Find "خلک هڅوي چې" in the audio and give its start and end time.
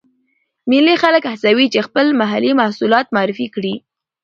1.03-1.79